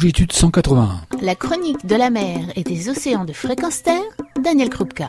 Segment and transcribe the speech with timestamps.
[0.00, 1.02] longitude 181.
[1.20, 4.00] La chronique de la mer et des océans de fréquence terre,
[4.42, 5.08] Daniel Krupka.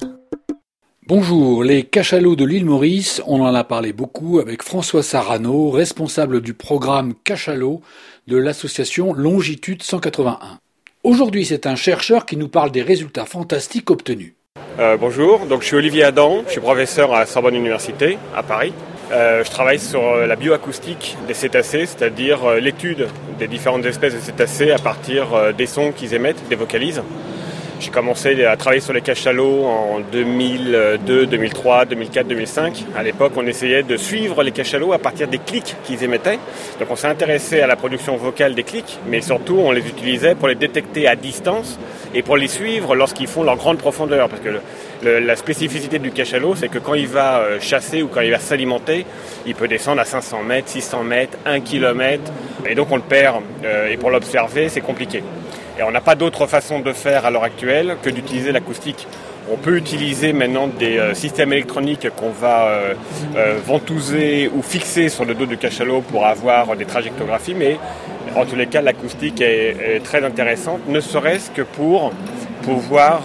[1.07, 6.41] Bonjour, les cachalots de l'île Maurice, on en a parlé beaucoup avec François Sarano, responsable
[6.41, 7.79] du programme Cachalot
[8.27, 10.59] de l'association Longitude 181.
[11.05, 14.33] Aujourd'hui, c'est un chercheur qui nous parle des résultats fantastiques obtenus.
[14.77, 18.73] Euh, bonjour, donc je suis Olivier Adam, je suis professeur à Sorbonne Université à Paris.
[19.11, 24.15] Euh, je travaille sur euh, la bioacoustique des cétacés, c'est-à-dire euh, l'étude des différentes espèces
[24.15, 27.01] de cétacés à partir des sons qu'ils émettent, des vocalises.
[27.81, 32.85] J'ai commencé à travailler sur les cachalots en 2002, 2003, 2004, 2005.
[32.95, 36.37] À l'époque, on essayait de suivre les cachalots à partir des clics qu'ils émettaient.
[36.79, 40.35] Donc on s'est intéressé à la production vocale des clics, mais surtout on les utilisait
[40.35, 41.79] pour les détecter à distance
[42.13, 44.29] et pour les suivre lorsqu'ils font leur grande profondeur.
[44.29, 44.61] Parce que
[45.03, 48.37] la spécificité du cachalot, c'est que quand il va euh, chasser ou quand il va
[48.37, 49.07] s'alimenter,
[49.47, 52.31] il peut descendre à 500 mètres, 600 mètres, 1 km.
[52.69, 53.41] Et donc on le perd.
[53.65, 55.23] Euh, et pour l'observer, c'est compliqué.
[55.79, 59.07] Et on n'a pas d'autre façon de faire à l'heure actuelle que d'utiliser l'acoustique.
[59.49, 62.93] On peut utiliser maintenant des euh, systèmes électroniques qu'on va euh,
[63.35, 67.77] euh, ventouser ou fixer sur le dos du cachalot pour avoir des trajectographies, mais
[68.35, 72.13] en tous les cas, l'acoustique est, très intéressante, ne serait-ce que pour
[72.61, 73.23] pouvoir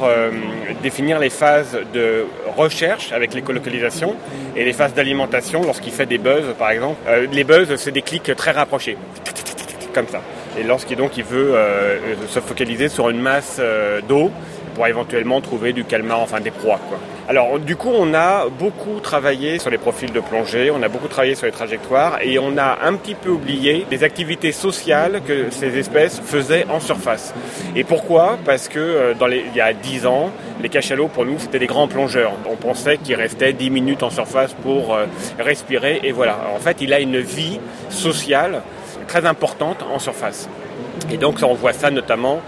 [0.83, 4.17] définir les phases de recherche avec l'écolocalisation
[4.57, 6.97] et les phases d'alimentation lorsqu'il fait des buzz, par exemple.
[7.31, 8.97] les buzz, c'est des clics très rapprochés,
[9.95, 10.21] comme ça.
[10.59, 14.31] Et lorsqu'il donc il veut euh, se focaliser sur une masse euh, d'eau
[14.75, 16.81] pour éventuellement trouver du calmar, enfin des proies.
[16.89, 16.99] Quoi.
[17.29, 21.09] Alors du coup on a beaucoup travaillé sur les profils de plongée, on a beaucoup
[21.09, 25.51] travaillé sur les trajectoires et on a un petit peu oublié les activités sociales que
[25.51, 27.35] ces espèces faisaient en surface.
[27.75, 28.39] Et pourquoi?
[28.45, 30.31] Parce que euh, dans les, il y a 10 ans,
[30.63, 32.33] les cachalots pour nous c'était des grands plongeurs.
[32.51, 34.97] On pensait qu'ils restaient 10 minutes en surface pour
[35.39, 36.39] respirer et voilà.
[36.55, 37.61] en fait il a une vie
[37.91, 38.63] sociale
[39.07, 40.49] très importante en surface.
[41.11, 42.41] Et donc on voit ça notamment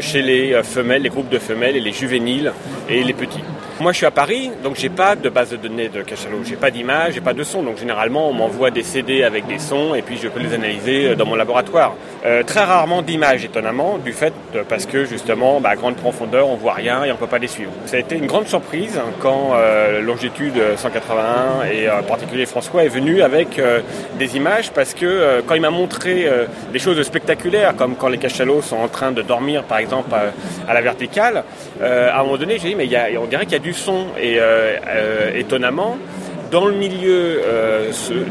[0.00, 2.52] chez les euh, femelles, les groupes de femelles et les juvéniles
[2.88, 3.42] et les petits.
[3.78, 6.56] Moi je suis à Paris, donc j'ai pas de base de données de cachalot, j'ai
[6.56, 9.94] pas d'image, j'ai pas de son, donc généralement on m'envoie des CD avec des sons
[9.94, 11.94] et puis je peux les analyser euh, dans mon laboratoire.
[12.46, 14.32] très rarement d'images étonnamment, du fait
[14.68, 17.46] parce que justement bah, à grande profondeur on voit rien et on peut pas les
[17.46, 17.70] suivre.
[17.84, 19.54] Ça a été une grande surprise hein, quand
[20.02, 23.60] longitude 181 et en particulier François est venu avec
[24.18, 26.28] des images parce que quand il m'a montré
[26.72, 30.74] des choses spectaculaires comme quand les cachalots sont en train de dormir, par exemple, à,
[30.74, 31.44] la verticale,
[31.80, 32.88] euh, à un moment donné, j'ai dit, mais
[33.18, 34.06] on dirait qu'il y a du son.
[34.18, 35.98] Et euh, euh, étonnamment,
[36.50, 37.42] dans le milieu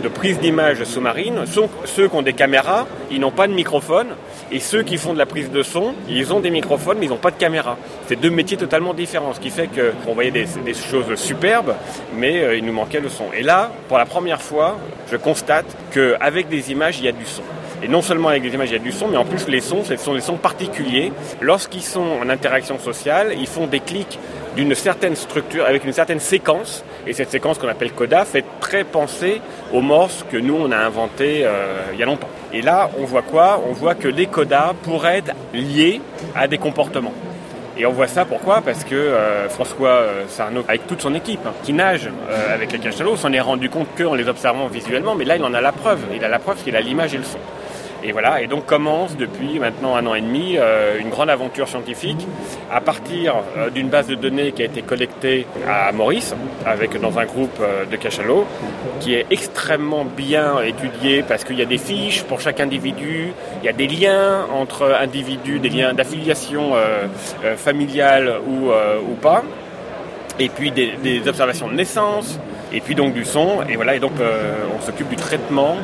[0.02, 1.44] de prise d'image sous-marine,
[1.86, 4.08] ceux qui ont des caméras, ils n'ont pas de microphone.
[4.52, 7.10] Et ceux qui font de la prise de son, ils ont des microphones, mais ils
[7.10, 7.78] n'ont pas de caméra.
[8.08, 11.74] C'est deux métiers totalement différents, ce qui fait qu'on voyait des, choses superbes,
[12.16, 13.26] mais il nous manquait le son.
[13.36, 14.78] Et là, pour la première fois,
[15.12, 17.44] je constate qu'avec des images, il y a du son.
[17.86, 19.62] Et non seulement avec des images, il y a du son, mais en plus les
[19.62, 21.14] sons, ce sont des sons particuliers.
[21.40, 24.18] Lorsqu'ils sont en interaction sociale, ils font des clics
[24.56, 26.84] d'une certaine structure, avec une certaine séquence.
[27.06, 29.40] Et cette séquence qu'on appelle coda fait très penser
[29.72, 32.30] aux morses que nous, on a inventées euh, il y a longtemps.
[32.52, 33.62] Et là, on voit quoi?
[33.70, 36.02] On voit que les codas pourraient être liés
[36.36, 37.14] à des comportements.
[37.78, 38.62] Et on voit ça pourquoi?
[38.62, 42.10] Parce que euh, François euh, Sarno, avec toute son équipe, hein, qui nage
[42.52, 45.54] avec les cachalots, s'en est rendu compte qu'en les observant visuellement, mais là il en
[45.54, 46.00] a la preuve.
[46.16, 47.38] Il a la preuve qu'il a l'image et le son.
[48.08, 51.68] Et voilà, et donc commence depuis maintenant un an et demi euh, une grande aventure
[51.68, 52.28] scientifique
[52.72, 56.36] à partir euh, d'une base de données qui a été collectée à Maurice,
[56.68, 58.46] avec dans un groupe euh, de cachalots,
[59.00, 63.34] qui est extrêmement bien étudiée parce qu'il y a des fiches pour chaque individu,
[63.64, 66.74] il y a des liens entre individus, des liens d'affiliation
[67.58, 69.44] familiale ou, pas,
[70.40, 72.40] et puis des, des, observations de naissance,
[72.72, 74.14] et puis donc du son, et voilà, et donc
[74.76, 75.78] on s'occupe du traitement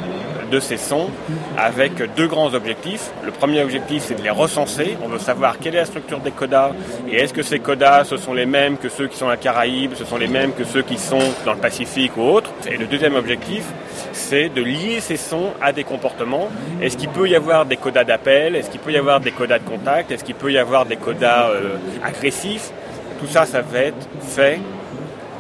[0.52, 1.10] de ces sons
[1.58, 3.12] avec deux grands objectifs.
[3.24, 4.98] Le premier objectif, c'est de les recenser.
[5.04, 6.72] On veut savoir quelle est la structure des codas
[7.10, 9.38] et est-ce que ces codas, ce sont les mêmes que ceux qui sont à la
[9.38, 12.52] Caraïbe, ce sont les mêmes que ceux qui sont dans le Pacifique ou autre.
[12.70, 13.64] Et le deuxième objectif,
[14.12, 16.50] c'est de lier ces sons à des comportements.
[16.82, 18.56] Est-ce qu'il peut y avoir des codas d'appel?
[18.56, 20.12] Est-ce qu'il peut y avoir des codas de contact?
[20.12, 22.72] Est-ce qu'il peut y avoir des codas euh, agressifs?
[23.20, 24.60] Tout ça, ça va être fait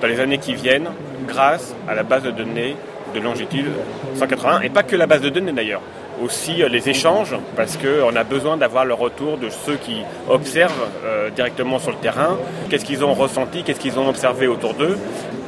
[0.01, 0.89] dans les années qui viennent
[1.27, 2.75] grâce à la base de données
[3.13, 3.67] de longitude
[4.15, 5.81] 181, et pas que la base de données d'ailleurs,
[6.21, 9.97] aussi euh, les échanges, parce qu'on a besoin d'avoir le retour de ceux qui
[10.29, 12.37] observent euh, directement sur le terrain,
[12.69, 14.97] qu'est-ce qu'ils ont ressenti, qu'est-ce qu'ils ont observé autour d'eux?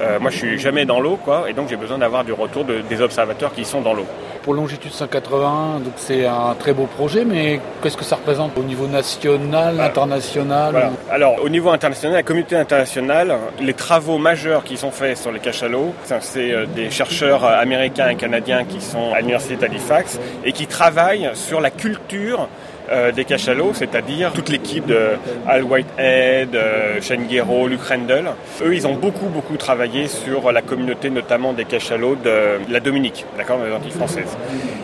[0.02, 2.66] Euh, moi je suis jamais dans l'eau, quoi, et donc j'ai besoin d'avoir du retour
[2.66, 4.06] des observateurs qui sont dans l'eau
[4.44, 8.64] pour Longitude 180, donc c'est un très beau projet, mais qu'est-ce que ça représente au
[8.64, 14.92] niveau national, international Alors, au niveau international, la communauté internationale, les travaux majeurs qui sont
[14.92, 19.56] faits sur les cachalots, c'est euh, des chercheurs américains et canadiens qui sont à l'université
[19.56, 22.50] d'Halifax et qui travaillent sur la culture
[22.92, 25.12] euh, des cachalots, c'est-à-dire toute l'équipe de
[25.48, 28.26] Al Whitehead, euh, Shane Guerrero, Luke Rendell.
[28.62, 33.26] Eux, ils ont beaucoup, beaucoup travaillé sur la communauté, notamment des cachalots de la Dominique,
[33.38, 34.36] d'accord, des Antilles françaises.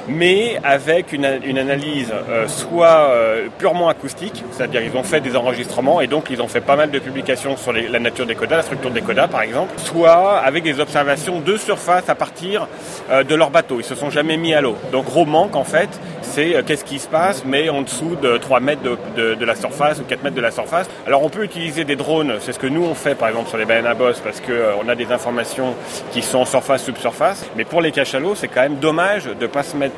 [0.08, 3.12] Mais avec une, analyse euh, soit
[3.58, 6.92] purement acoustique, c'est-à-dire ils ont fait des enregistrements et donc ils ont fait pas mal
[6.92, 10.64] de publications sur la nature des codas, la structure des codas par exemple, soit avec
[10.64, 12.68] des observations de surface à partir
[13.12, 13.80] de leur bateau.
[13.80, 14.78] Ils se sont jamais mis à l'eau.
[14.94, 15.90] Donc gros manque en fait,
[16.22, 17.84] c'est qu'est-ce qui se passe, mais en
[18.22, 18.82] de 3 mètres
[19.16, 20.90] de, la surface ou 4 mètres de la surface.
[21.08, 23.58] Alors on peut utiliser des drones, c'est ce que nous on fait par exemple sur
[23.58, 25.76] les baleines à bosse parce qu'on euh, a des informations
[26.12, 27.46] qui sont en surface, subsurface.
[27.56, 29.96] Mais pour les cachalots, c'est quand même dommage de ne pas se mettre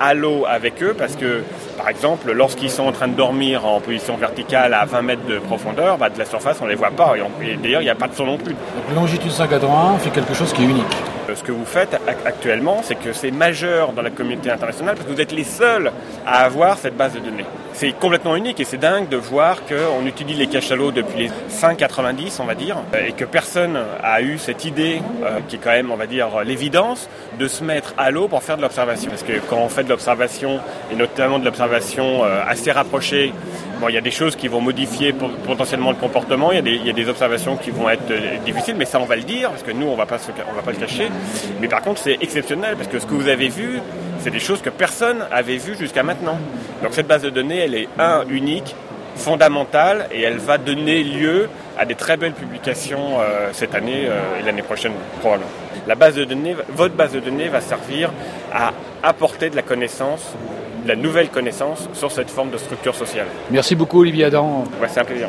[0.00, 1.42] à l'eau avec eux parce que,
[1.80, 5.38] par exemple, lorsqu'ils sont en train de dormir en position verticale à 20 mètres de
[5.38, 7.14] profondeur, bah, de la surface, on ne les voit pas.
[7.16, 8.52] Et, d'ailleurs, il n'y a pas de son non plus.
[8.52, 10.84] Donc longitude 181 fait quelque chose qui est unique.
[11.30, 15.08] Euh, ce que vous faites actuellement, c'est que c'est majeur dans la communauté internationale parce
[15.08, 15.90] que vous êtes les seuls
[16.26, 17.46] à avoir cette base de données.
[17.72, 22.40] C'est complètement unique et c'est dingue de voir qu'on utilise les cachalots depuis les 5,90
[22.40, 22.76] on va dire,
[23.06, 26.28] et que personne a eu cette idée, euh, qui est quand même, on va dire,
[26.44, 29.08] l'évidence, de se mettre à l'eau pour faire de l'observation.
[29.10, 30.58] Parce que quand on fait de l'observation,
[30.92, 33.32] et notamment de l'observation euh, assez rapprochée,
[33.80, 36.56] bon, il y a des choses qui vont modifier potentiellement le comportement, il
[36.86, 38.12] y, a des, observations qui vont être
[38.44, 40.16] difficiles, mais ça on va le dire, parce que nous on va va
[40.64, 41.08] pas le cacher.
[41.60, 43.80] Mais par contre c'est exceptionnel, parce que ce que vous avez vu,
[44.20, 46.38] c'est des choses que personne avait vues jusqu'à maintenant.
[46.82, 48.74] Donc cette base de données, elle est un unique,
[49.16, 54.40] fondamentale, et elle va donner lieu à des très belles publications euh, cette année euh,
[54.40, 55.50] et l'année prochaine probablement.
[55.86, 58.12] La base de données, votre base de données va servir
[58.52, 58.72] à
[59.02, 60.34] apporter de la connaissance,
[60.86, 63.26] la nouvelle connaissance sur cette forme de structure sociale.
[63.50, 64.64] Merci beaucoup Olivier Adam.
[64.88, 65.28] c'est un plaisir.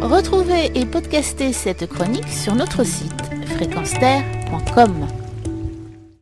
[0.00, 3.12] Retrouvez et podcastez cette chronique sur notre site
[3.56, 3.94] fréquence